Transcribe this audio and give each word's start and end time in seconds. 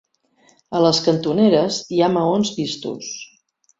A 0.77 0.81
les 0.85 1.01
cantoneres 1.07 1.77
hi 1.97 2.01
ha 2.07 2.11
maons 2.17 2.53
vistos. 2.57 3.13